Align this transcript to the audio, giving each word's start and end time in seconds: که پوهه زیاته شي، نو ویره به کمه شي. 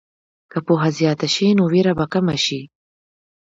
که 0.51 0.59
پوهه 0.67 0.89
زیاته 0.97 1.27
شي، 1.33 1.47
نو 1.57 1.63
ویره 1.73 1.93
به 1.97 2.05
کمه 2.11 2.35
شي. 2.45 2.61